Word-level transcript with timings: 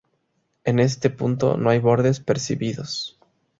En 0.63 0.79
este 0.79 1.11
punto, 1.11 1.57
no 1.57 1.69
hay 1.69 1.77
bordes 1.77 2.19
percibidos. 2.21 3.19